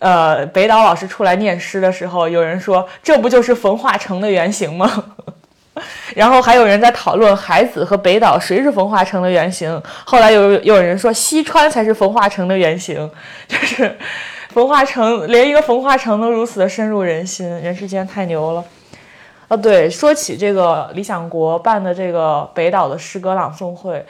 [0.00, 5.04] 呃，北岛老师出来念诗的时候，有人说这不就是冯化成的原型吗？
[6.16, 13.08] 然后还有人在讨论海子和北岛谁是冯化成的原型，后来有有人说西川才是冯化成的原型，
[13.46, 13.96] 就是。
[14.48, 18.64] 冯化成连一个冯化成都如此的深入人心，人世间太牛了。
[19.48, 24.04] 啊，对，说起这个理想国办的这个北岛的诗歌朗诵会，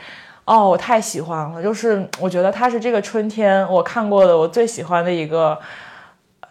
[0.44, 5.59] 哦，我太喜欢了，就是我觉得它是这个春天我看过的我最喜欢的一个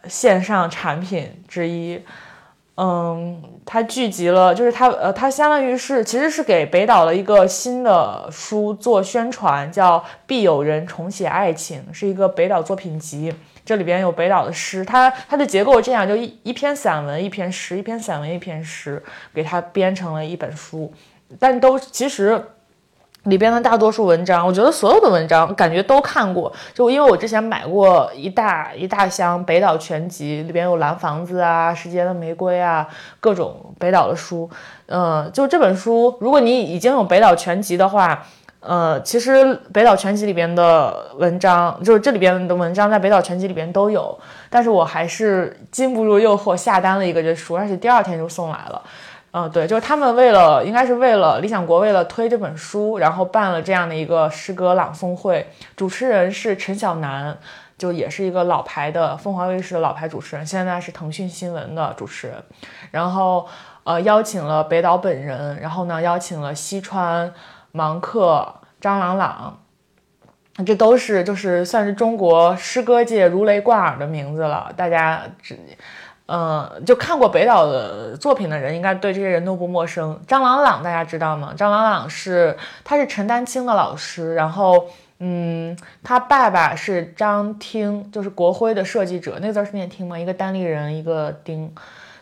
[0.08, 2.02] 线上产品之一。
[2.76, 9.97] 嗯，它聚集了，就是它，呃，它相当于是，其实是给北岛的一个新的书做宣传，叫
[10.28, 13.34] 《必有人重写爱情》，是一个北岛作品集。
[13.67, 19.03] 这里边有北岛的诗，它它的结构这样，就一一篇散文，一篇诗，一篇散文，一篇诗，
[19.34, 20.89] 给它编成了一本书。
[21.38, 22.41] 但都其实
[23.23, 26.49] 里边的大多数文章，我觉得所有的文章感觉都看过。
[26.73, 32.88] 就因为我之前买过一大一大箱北岛全集，里边有《蓝房子》啊，《时间的玫瑰》啊，
[33.19, 34.49] 各种北岛的书。
[34.86, 38.25] 嗯，就这本书，如果你已经有北岛全集的话。
[38.60, 44.17] 呃，其实《北岛全集》里边的文章，就是这里边的文章，在《北岛全集》里边都有。
[44.50, 48.82] 但是我还是禁不住诱惑下单了一个这书，而且第二天就送来了。
[49.32, 55.48] 嗯，对，就是他们为了，应该是为了理想国，为了推这本书，然后办了这样的一个诗歌朗诵会。
[55.76, 57.38] 主持人是陈晓楠，
[57.78, 62.36] 就也是一个老牌的凤凰卫视的老牌主持人，现在是腾讯新闻的主持人。
[62.89, 63.48] 然后，
[63.84, 67.32] 呃，邀请了北岛本人，然后呢，邀请了西川。
[67.77, 69.59] 芒克、张朗朗，
[70.65, 74.73] 这都是就是算是中国诗歌界如雷贯耳的名字了。
[74.75, 75.59] 大家只，
[76.25, 80.19] 嗯，就看过北岛的作品的人，应该对这些人都不陌生。
[80.25, 81.53] 张朗朗大家知道吗？
[81.55, 84.87] 张朗朗是他是陈丹青的老师，然后，
[85.19, 89.37] 嗯，他爸爸是张汀，就是国徽的设计者。
[89.39, 90.17] 那字是念汀吗？
[90.17, 91.71] 一个单立人，一个丁。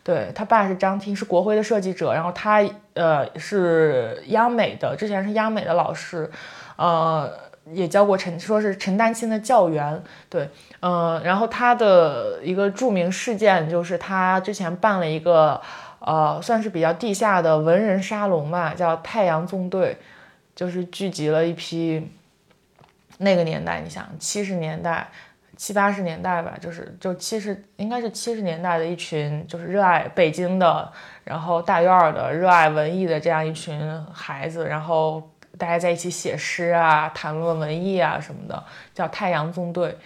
[0.05, 2.63] 对他爸是张听，是国徽的设计者，然后他
[2.93, 6.29] 呃是央美的，之前是央美的老师，
[6.75, 7.33] 呃
[7.73, 10.03] 也教过陈，说是陈丹青的教员。
[10.29, 10.47] 对，
[10.81, 15.59] 嗯，然后他的一个著名事件就是他之前办了一个
[15.97, 19.97] 呃算是比较地下的文人沙龙吧，叫太阳纵队，
[20.55, 22.11] 就是聚集了一批
[23.17, 25.09] 那个年代，你想七十年代。
[25.55, 30.91] 七八十年代吧，就是就七十应该是七十年代的一群，就是热爱北京的，
[31.23, 38.63] 然后大院的，热爱文艺的这样一群孩子，然后大家在一起写诗啊，谈论文艺啊什么的，
[38.93, 39.97] 叫太阳纵队。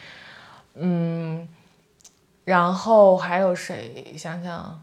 [0.76, 1.48] 嗯，
[2.46, 4.14] 然后还有谁？
[4.18, 4.82] 想想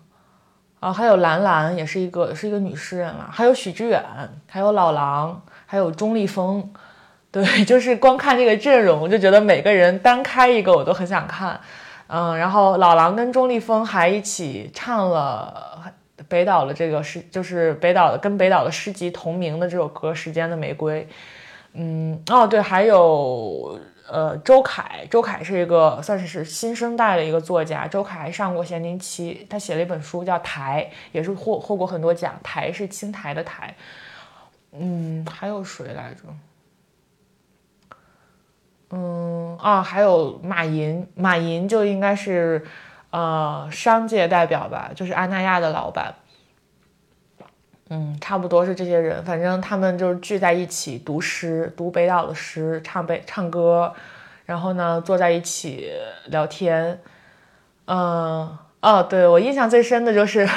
[0.80, 4.02] 啊，还有兰兰，也是一个是一个女诗人了，还有许知远，
[4.48, 6.72] 还有老狼，还有钟立风。
[7.36, 11.60] 对， 就是光看这个阵容，我就觉得每个人单开一个我都很想看，
[12.06, 15.82] 嗯，然后老狼跟钟立风还一起唱了
[16.28, 21.02] 北岛的这个诗，就是北岛的跟北岛的诗集同名的这首歌《时间的玫瑰》，
[21.74, 33.74] 嗯，哦对，还有呃周凯，周凯是一个算是是新生代的一个作家，周凯还上过咸宁七，他写了一本书叫《台》，也是获获过很多奖，台是青苔的台，
[34.72, 36.22] 嗯，还有谁来着？
[38.90, 42.64] 嗯啊，还有马云，马云就应该是，
[43.10, 46.14] 呃，商界代表吧，就是阿那亚的老板。
[47.88, 53.92] 嗯，差不多是这些人，反正他们就是聚在一起读诗，读北岛的诗，唱北唱歌，
[54.44, 55.92] 然后呢坐在一起
[56.26, 57.00] 聊天。
[57.86, 60.48] 嗯，哦，对我印象最深的就是。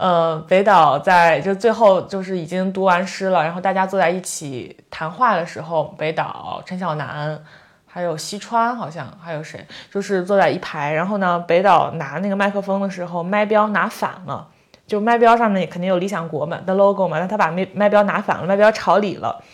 [0.00, 7.38] 呃，北岛在就最后就是已经读完诗了，然后大家坐在一起谈话的时候，北岛、陈小南
[7.86, 10.90] 还有西川，好像还有谁，就是坐在一排。
[10.90, 14.48] 然后呢，北岛拿那个麦克风的时候，麦标拿反了，
[14.86, 19.44] 就麦标上面肯定有理想国嘛的 logo 嘛，但他把麦麦标拿反了，麦标朝里了，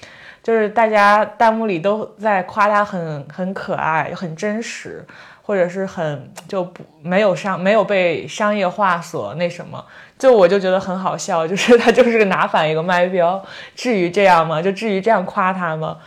[0.47, 5.05] 就是大家弹幕里都在夸他很很可爱，很真实。
[5.43, 9.85] 或者是很就不没有商没有被商业化所那什么，
[10.19, 13.41] 就我就觉得很好笑，就是他就是个拿反一个麦标，
[13.77, 14.61] 至于这样吗？
[14.61, 15.99] 就至于这样夸他吗？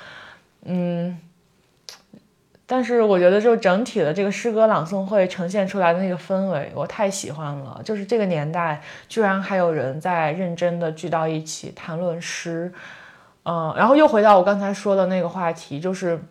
[0.66, 1.18] 嗯，
[2.66, 7.80] 但是我觉得就整体的这个诗歌朗诵会呈现出来的那个氛围，我太喜欢了。
[7.86, 12.70] 就是这个年代居然还有人在认真的聚到一起谈论诗，
[13.50, 16.22] 嗯，然后又回到我刚才说的那个话题，就是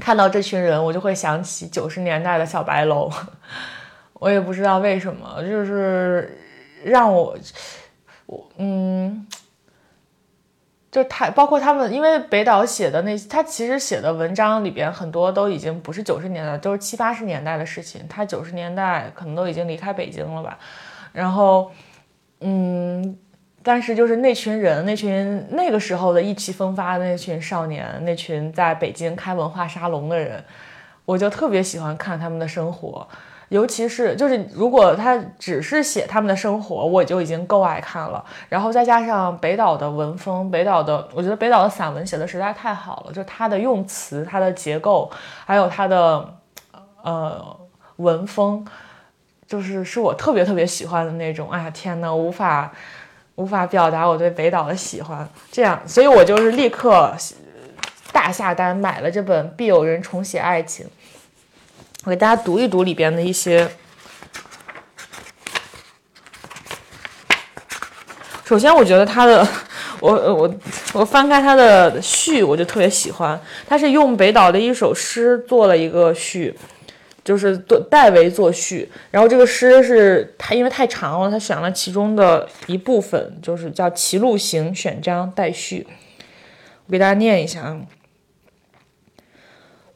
[0.00, 3.08] 看到这群人，我就会想起九十年代的小白楼，
[4.14, 6.36] 我也不知道为什么，就是
[6.84, 7.38] 让我，
[8.26, 9.26] 我嗯。
[10.90, 18.06] 就他，包括他们，因为北岛写的那，他其实写的文章里边很多都已经不是九十年代，都是七八十年代的事情。
[18.08, 20.56] 他九十年代可能都已经离开北京了吧。
[21.12, 21.72] 然后，
[22.42, 23.18] 嗯，
[23.64, 30.44] 但是就是那群人，那群那个时候的意气风发的那群少年，那群在北京开文化沙龙的人，
[31.06, 33.08] 我就特别喜欢看他们的生活。
[33.50, 38.24] 尤其是就是如果他只是写他们的生活，我就已经够爱看了。
[38.48, 45.10] 然后再加上北岛的文风，北岛的我觉得北岛的散文写的实在太好了，就他的用词、他的结构，
[45.44, 46.36] 还有他的
[47.02, 47.56] 呃
[47.96, 48.66] 文风，
[49.46, 51.48] 就是是我特别特别喜欢的那种。
[51.50, 52.72] 哎呀天呐，无法
[53.36, 55.28] 无法表达我对北岛的喜欢。
[55.50, 57.14] 这样，所以我就是立刻
[58.12, 60.86] 大下单买了这本《必有人重写爱情》。
[62.04, 63.68] 我给大家读一读里边的一些。
[68.44, 69.46] 首先，我觉得他的，
[70.00, 70.54] 我我
[70.92, 73.40] 我翻开他的序，我就特别喜欢。
[73.66, 76.54] 他是用北岛的一首诗做了一个序，
[77.24, 77.56] 就是
[77.90, 78.90] 代为作序。
[79.10, 85.86] 然后这个诗是他因为太长了，他选了其中的一部分，就是叫《歧路行》选章待续。
[86.86, 87.80] 我给大家念一下啊。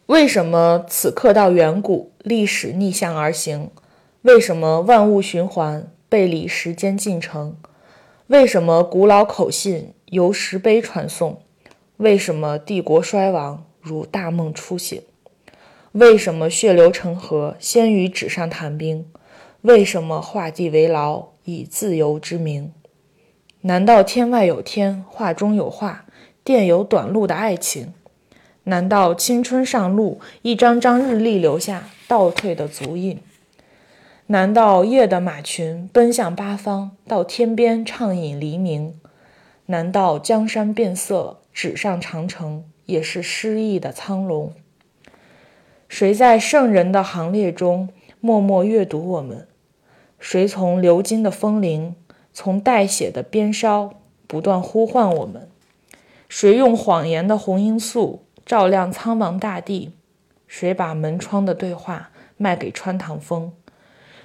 [0.07, 3.71] 为什么此刻到远古历史逆向而行？
[4.23, 7.57] 为什么万物循环背离时间进程？
[8.29, 11.43] 为什么古老口信由石碑传颂？
[11.99, 15.03] 为什么帝国衰亡如大梦初醒？
[15.99, 19.05] 为什么血流成河先于纸上谈兵？
[19.63, 22.73] 为什么画地为牢以自由之名？
[23.63, 26.07] 难道天外有天，画中有画，
[26.45, 27.95] 电有短路的爱情？
[28.63, 33.19] 难道青春上路，一张张日历留下倒退的足印？
[34.29, 38.95] 难道夜的马群奔向八方，到天边畅饮黎明？
[39.67, 44.53] 难道江山变色，纸上长城也是诗意的苍龙？
[45.89, 47.89] 谁在圣人的行列中
[48.21, 49.49] 默默阅读我们？
[50.21, 51.97] 谁从流金的风铃，
[52.33, 53.95] 从带血的鞭梢
[54.27, 55.49] 不断呼唤我们？
[56.29, 58.25] 谁用谎言的红罂粟？
[58.45, 59.93] 照亮苍茫大地，
[60.47, 63.53] 谁把门窗的对话卖给穿堂风？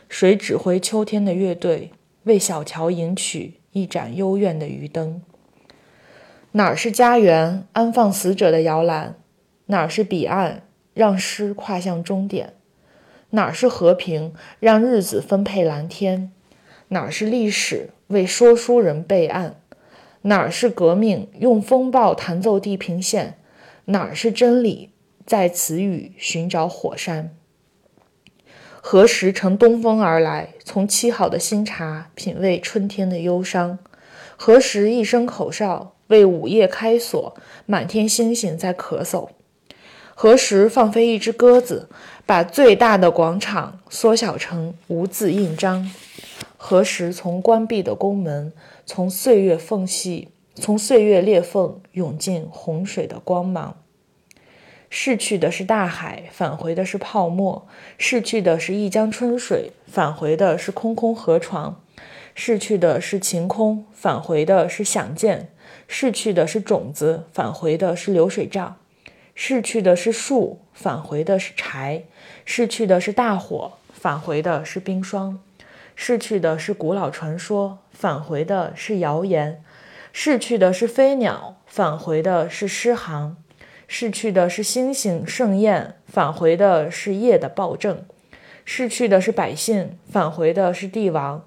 [0.08, 1.92] 谁指挥秋天的乐队，
[2.24, 5.22] 为小桥迎取一盏幽怨的余灯？
[6.54, 9.16] 哪儿是家园，安放死者的摇篮？
[9.66, 10.64] 哪儿是彼岸，
[10.94, 12.54] 让诗跨向终点？
[13.32, 16.32] 哪是和平，让日子分配蓝天？
[16.90, 19.56] 哪是历史，为说书人备案？
[20.24, 23.38] 哪是革命，用风暴弹奏地平线？
[23.86, 24.92] 哪是真理？
[25.26, 27.36] 在此语寻找火山。
[28.82, 30.50] 何时乘东风而来？
[30.64, 33.80] 从沏好的新茶品味春天的忧伤。
[34.36, 37.36] 何时一声口哨为午夜开锁？
[37.66, 39.30] 满天星星在咳嗽。
[40.16, 41.90] 何时放飞一只鸽子，
[42.26, 45.92] 把最大的广场缩小成无字印章？
[46.56, 48.54] 何时从关闭的宫门，
[48.86, 50.30] 从岁月缝隙？
[50.56, 53.76] 从岁月裂缝涌进洪水的光芒，
[54.88, 61.82] 逝去的是大海，返回的是泡沫；逝去的是一江春水，返回的是空空河床；
[62.36, 65.48] 逝去的是晴空，返回的是想见；
[65.88, 68.76] 逝去的是种子，返回的是流水账；
[69.36, 72.04] 逝去的是树，返回的是柴；
[72.46, 75.40] 逝去的是大火，返回的是冰霜；
[75.96, 79.64] 逝去的是古老传说，返回的是谣言。
[80.12, 83.36] 逝去的是飞鸟，返回的是诗行；
[83.88, 88.06] 逝去的是星星盛宴，返回的是夜的暴政；
[88.64, 91.42] 逝去的是百姓，返回的是帝王；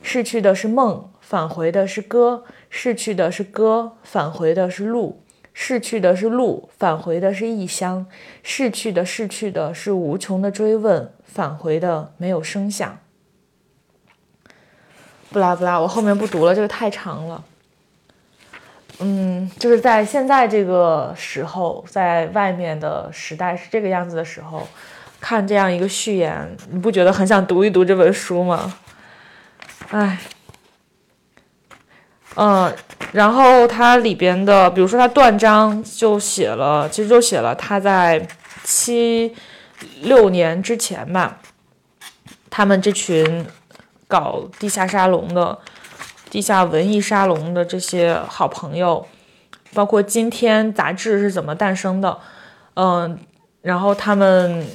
[0.00, 5.21] 逝去的是梦，返回的是歌；逝去的是歌，返回的是路；
[5.52, 8.04] 逝去的是路，返回的是异乡；
[8.42, 12.98] 逝去的逝去的是无穷的追问，返回的没有声响。
[15.30, 17.44] 不啦不啦，我后面不读了，这个太长了。
[18.98, 24.68] 嗯，就是在现在这个时候，在外面的时代是这个样子的时候，
[25.20, 28.74] 看这样一个序言，你不觉得很想读一读这本书吗？
[29.90, 30.18] 哎，
[32.34, 32.74] 嗯，
[33.12, 38.26] 然后它里边的，比如说它断章就写了，其实就写了他在
[38.64, 39.34] 七
[40.00, 41.38] 六年之前吧，
[42.48, 43.44] 他们这群
[44.08, 45.58] 搞地下沙龙的、
[46.30, 49.06] 地下文艺沙龙的这些好朋友，
[49.74, 52.18] 包括今天杂志是怎么诞生的，
[52.76, 53.18] 嗯，
[53.60, 54.66] 然后他们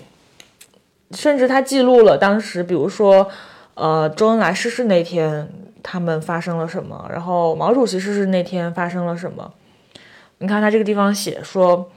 [1.09, 3.27] 甚至他记录了当时，比如说，
[3.73, 5.49] 呃，周恩来逝世那天。
[5.89, 7.07] 他们发生了什么？
[7.09, 9.53] 然后毛主席逝世那天发生了什么？
[10.39, 11.89] 你看他这个地方写说，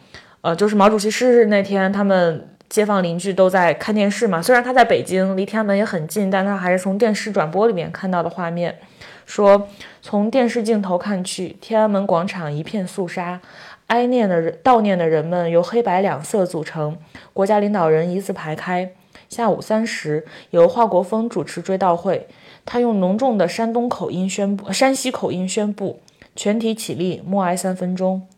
[0.43, 4.41] 呃，就是毛主席逝世那天，他们街坊邻居都在看电视嘛。
[4.41, 8.78] 虽然他在北京，离天安门也很近，但他还是从电视转播里面看到的画面。
[9.26, 9.66] 说
[10.01, 13.41] 从电视镜头看去，天安门广场一片肃杀，
[13.88, 16.97] 哀念的人、悼念的人们由黑白两色组成，
[17.32, 18.93] 国家领导人一字排开。
[19.28, 22.28] 下午三时，由华国锋主持追悼会。
[22.73, 25.99] 他用浓重的山东口音宣布，山西口音宣布，
[26.37, 28.29] 全体起立，默哀三分钟。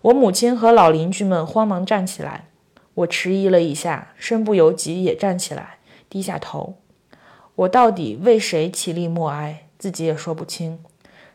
[0.00, 2.46] 我母亲和老邻居们慌忙站起来，
[2.94, 5.76] 我迟疑了一下，身不由己也站起来，
[6.08, 6.76] 低下头。
[7.54, 10.78] 我到底为谁起立默哀，自己也说不清，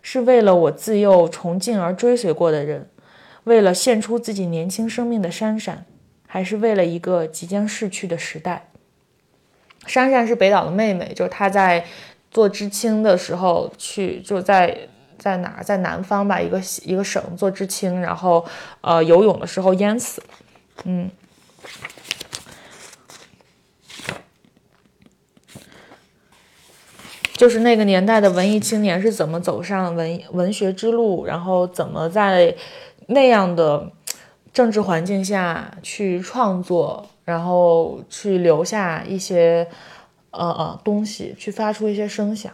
[0.01, 2.89] 是为了我自幼崇敬而追随过的人，
[3.43, 5.85] 为了献出自己年轻生命的珊珊，
[6.25, 8.69] 还是为了一个即将逝去的时代？
[9.85, 11.85] 珊珊是北岛的妹妹，就是她在。
[12.31, 18.45] 做知青的时候去就在在哪儿在南方吧一个一个省做知青，然后
[18.79, 20.23] 呃游泳的时候淹死，
[20.85, 21.11] 嗯，
[27.33, 32.55] 就是那个年代的文艺青年是怎么走上文文学之路，然后怎么在
[33.07, 33.91] 那样的
[34.53, 39.67] 政治环境下去创作，然后去留下一些。
[40.31, 42.51] 呃呃，东西去发出一些声响，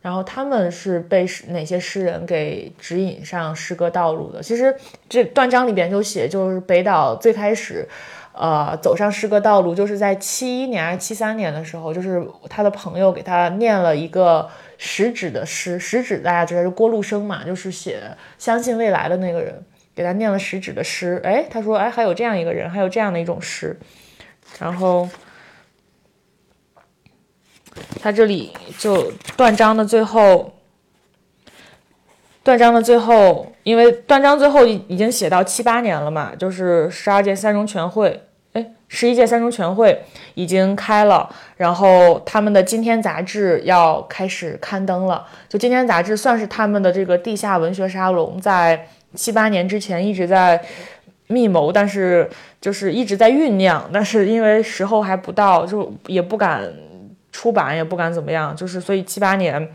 [0.00, 4.40] 然后他们是被哪些诗人给指引上诗歌道路的？
[4.40, 4.72] 其实
[5.08, 7.88] 这断章里边就写，就是北岛最开始，
[8.32, 14.48] 呃，走上诗歌道路，就是在七一年还是七三年的时候，就是他的朋友给他念了一个
[14.78, 18.00] 食指的诗，食指大家知道是郭路生嘛，就是写
[18.38, 19.60] 相信未来的那个人，
[19.96, 23.76] 给他念了食指的诗，哎，他说，哎，还有这样一个人，还有这样的一种诗，
[24.60, 25.08] 然后。
[28.00, 30.52] 他这里就断章的最后，
[32.44, 38.22] 断章的最后，因为断章最后已已经写到七八年了嘛，就是十二届三中全会，
[38.52, 40.00] 哎，十一届三中全会
[40.34, 45.26] 已经开了，然后他们的今天杂志要开始刊登了。
[45.48, 50.62] 就今天杂志算是他们的这个地下文学沙龙，在七八年之前一直在
[51.26, 56.72] 密谋，但是就是一直在酝酿，但是因为时候还不到，就也不敢。
[57.36, 59.70] 出版也不敢怎么样，就是所以七八年，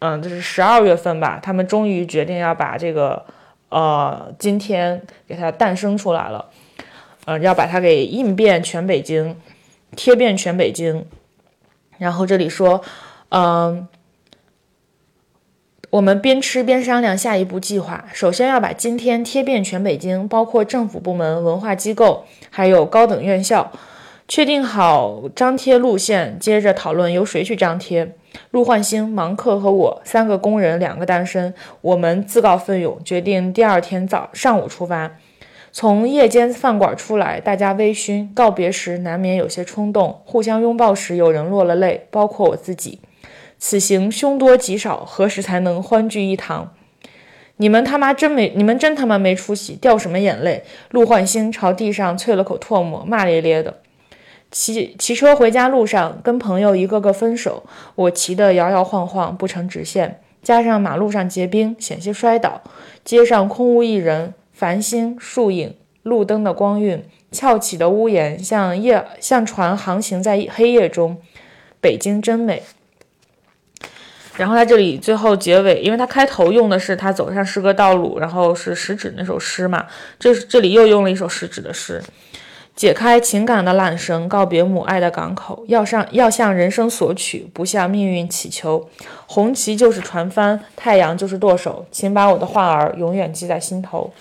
[0.00, 3.24] 嗯，就是十二月份吧，他们终于决定要把这个，
[3.70, 6.50] 呃，今天给它诞生出来了，
[7.24, 9.34] 嗯，要把它给印遍全北京，
[9.96, 11.06] 贴遍全北京。
[11.96, 12.82] 然后这里说，
[13.30, 13.88] 嗯，
[15.88, 23.72] 我们边吃边商量下一步计划，首先要把今天贴遍全北京，包括政府部门、文化机构，还有高等院校。
[24.28, 28.16] 确定好张贴路线，接着讨论由谁去张贴。
[28.50, 35.12] 陆焕星、芒克和我三个工人，两个单身，我们自告奋勇，决定第二天早上午出发。
[35.70, 43.00] 从夜间饭馆出来，大家微醺，告别时难免有些冲动，互相拥抱时有人落了泪，包括我自己。
[43.58, 46.72] 此行凶多吉少，何时才能欢聚一堂？
[47.58, 50.64] 你们他妈真没，你们真他妈没出息，掉什么眼泪？
[50.90, 53.76] 陆焕星朝地上啐了口唾沫，骂咧咧的。
[54.56, 57.62] 骑骑车回家路上，跟朋友一个个分手，
[57.94, 62.62] 我骑得摇摇晃晃，不成直线，加上马路上结冰，险些摔倒。
[63.04, 71.18] 街上空无一人，繁星、树影、路灯的光晕，翘起的屋檐像夜像船航行在黑夜中。
[71.82, 72.62] 北京真美。
[74.36, 79.84] 然后他这里最后结尾，因为他开头用的是他走上诗歌道路，然后是食指那首诗嘛，
[80.18, 82.02] 这这里又用了一首食指的诗。
[82.76, 88.86] 解开情感的缆绳，告别母爱的港口，要上要向人生索取，不向命运祈求。
[89.26, 94.12] 红旗就是船帆，太阳就是舵手，请把我的话儿永远记在心头。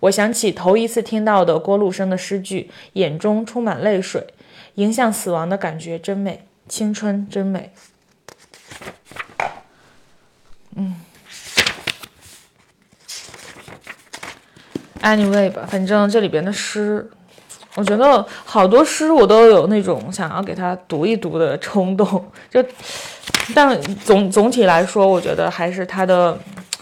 [0.00, 4.26] 我想起头一次听到的郭路生的诗句，眼中充满泪水。
[4.74, 7.72] 迎向死亡的感觉真美，青春真美。
[10.76, 10.94] 嗯
[15.00, 17.10] ，anyway 吧，反正这里边的诗。
[17.78, 22.60] 我觉得好多诗我都有那种想要给他读一读的冲动， 就，
[23.54, 26.36] 但总总体来说，我觉得还是他的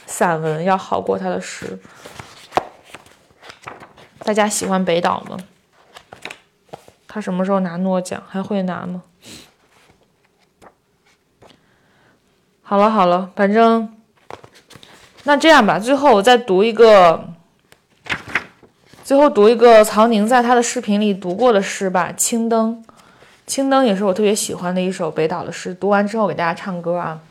[0.06, 1.78] 散文要好过他的诗。
[4.20, 5.36] 大家喜欢北岛吗？
[7.06, 8.22] 他什么时候拿诺奖？
[8.26, 9.02] 还会拿吗？
[12.62, 13.94] 好了好了，反正
[15.24, 17.22] 那这样吧，最后我再读一个，
[19.06, 22.82] 最后读一个曹宁在他的视频里读过的诗吧，《青灯》。
[23.46, 25.72] 《青灯》也是我特别喜欢的一首北岛的诗。
[25.72, 27.22] 读完之后给大家唱歌啊。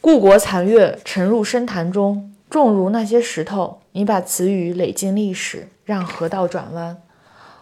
[0.00, 3.82] 故国残月沉入深潭中，重如那些石头。
[3.92, 7.00] 你把词语垒进历史，让河道转弯。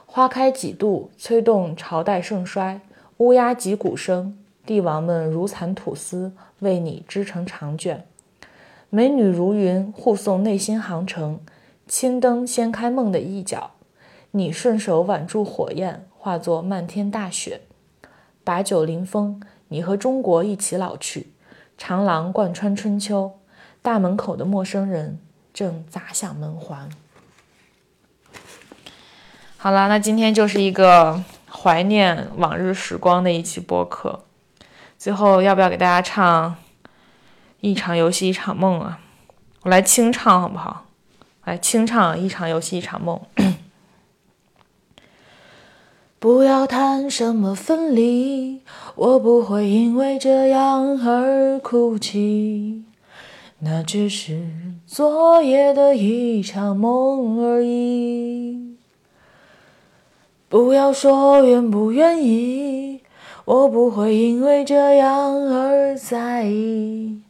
[0.07, 2.81] 花开几度，催动朝代盛衰。
[3.19, 4.39] 乌鸦击鼓声。
[4.65, 8.07] 帝王们如蚕吐丝，为你织成长卷。
[8.89, 11.41] 美女如云，护送内心航程。
[11.91, 13.73] 青灯掀开梦的一角，
[14.31, 17.63] 你顺手挽住火焰，化作漫天大雪。
[18.45, 21.33] 把酒临风，你和中国一起老去。
[21.77, 23.41] 长廊贯穿春秋，
[23.83, 25.19] 大门口的陌生人
[25.53, 26.89] 正砸响门环。
[29.57, 31.21] 好了，那今天就是一个
[31.51, 34.23] 怀念往日时光的一期播客。
[34.97, 36.51] 最后要不要给大家唱
[37.59, 39.01] 《一场游戏一场梦》啊？
[39.63, 40.87] 我来清唱好不好？
[41.45, 43.21] 来清唱《一场游戏一场梦》。
[46.19, 48.63] 不要谈什么分离，
[48.95, 52.85] 我不会因为这样而哭泣。
[53.61, 54.49] 那只是
[54.87, 58.77] 昨夜的一场梦而已。
[60.49, 63.01] 不要说愿不愿意。
[63.47, 67.21] 我不会因为这样而在意，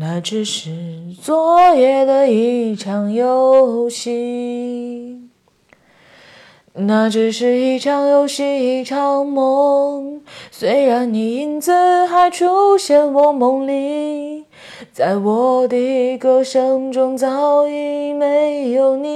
[0.00, 0.70] 那只是
[1.20, 5.28] 昨夜的一场游戏，
[6.72, 10.20] 那只是一场游戏，一场梦。
[10.52, 14.44] 虽然你影子还出现我梦里，
[14.92, 19.08] 在我的歌声中早已没有你。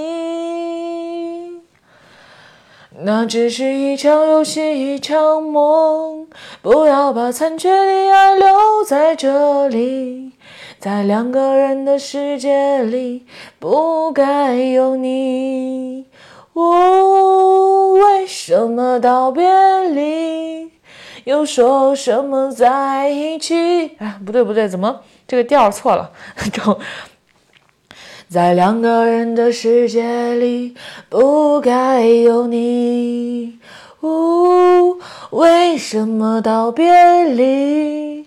[3.04, 6.26] 那只是一场游戏，一场梦。
[6.60, 8.48] 不要把残缺的爱留
[8.86, 10.32] 在这里，
[10.82, 13.24] 在两个人的世界里，
[13.60, 16.06] 不该有你。
[16.54, 19.48] 哦，为什么道别
[19.90, 20.72] 离，
[21.22, 23.92] 又说什么在一起？
[23.98, 26.10] 哎，不对不对，怎么这个调错了？
[28.28, 30.74] 在两个人的世界里，
[31.08, 33.60] 不该有你。
[34.00, 34.98] 呜，
[35.30, 38.26] 为什么道别离，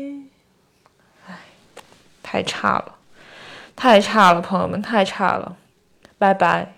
[2.31, 2.95] 太差了，
[3.75, 5.57] 太差了，朋友们，太差了，
[6.17, 6.73] 拜拜。